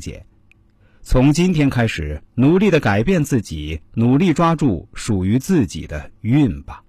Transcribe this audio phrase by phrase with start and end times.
[0.00, 0.24] 解。
[1.02, 6.82] 从今天开始，努力的改变自己，努力抓住属于自己的运吧。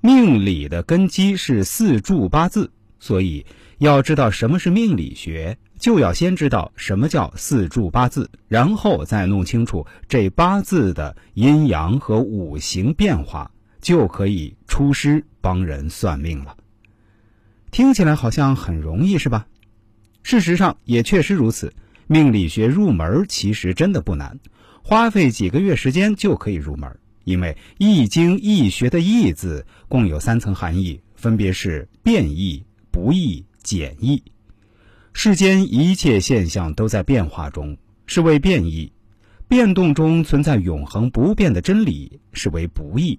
[0.00, 3.44] 命理的根基是四柱八字，所以
[3.78, 13.50] 要知道什么是命理学，就要先知道什么叫四柱八字，然后再弄清楚这八字的阴阳和五行变化，
[13.80, 16.56] 就可以出师帮人算命了。
[17.70, 19.46] 听起来好像很容易，是吧？
[20.28, 21.72] 事实上也确实如此。
[22.06, 24.38] 命理学入门其实真的不难，
[24.82, 26.98] 花费几个月时间就可以入门。
[27.24, 34.22] 因为《易经》易学的“易”字共有三层含义，分别是变易、不易、简易。
[35.14, 38.92] 世间一切现象都在变化中，是为变易；
[39.48, 43.18] 变动中存在永恒不变的真理，是为不易；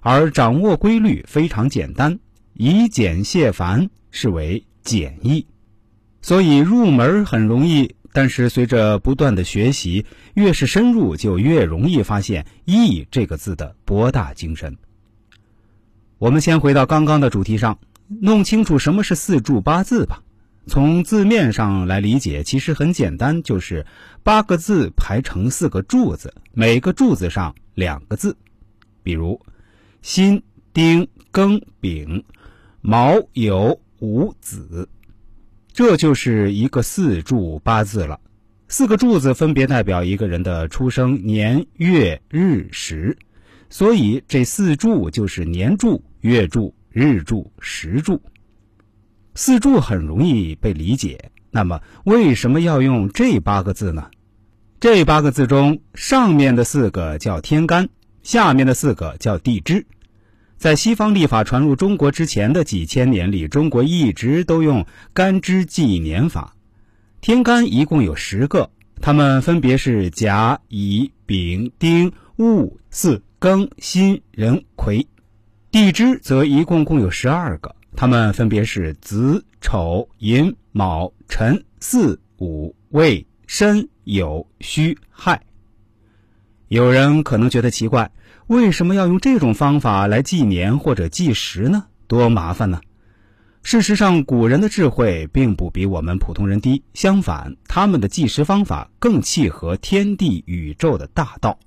[0.00, 2.18] 而掌握规律非常简单，
[2.54, 5.46] 以简谢繁，是为简易。
[6.22, 7.94] 所以入门很容易。
[8.12, 14.76] 但是随着不断的学习，越是深入，就越容易发现“易”这个字的博大精深。
[16.18, 20.24] 我们先回到刚刚的主题上，弄清楚什么是四柱八字吧。
[20.66, 23.86] 从字面上来理解，其实很简单，就是
[24.24, 28.36] 八个字排成四个柱子，每个柱子上两个字。
[29.04, 29.40] 比如
[30.02, 32.24] 辛、丁、庚、丙、
[32.80, 34.88] 卯、酉、午、子。
[35.80, 38.20] 这就是一个四柱八字了，
[38.68, 43.16] 四个柱子分别代表一个人的出生年月日时，
[43.70, 48.20] 所以这四柱就是年柱、月柱、日柱、时柱。
[49.34, 54.10] 四柱很容易被理解，那么为什么要用这八个字呢？
[54.80, 57.88] 这八个字中，上面的四个叫天干，
[58.22, 59.86] 下面的四个叫地支。
[60.60, 66.54] 在西方历法传入中国之前的几千年里，中国一直都用干支纪年法。
[67.22, 68.68] 天干一共有十个，
[69.00, 75.06] 它们分别是甲、乙、丙、丁、戊、巳、庚、辛、壬、癸。
[75.70, 85.40] 地支则一共共有十二个，它们分别是子、丑、寅、卯、辰、巳、午、未、申、酉、戌、亥。
[86.70, 88.08] 有人可能觉得奇怪。
[88.46, 91.82] 为什么要用这种方法来纪年或者计时呢？
[92.06, 92.80] 多麻烦呢！
[93.64, 101.58] 事实上，古人的智慧并不比我们普通人低，相反，他们的计时方法更契合天地宇宙的大道。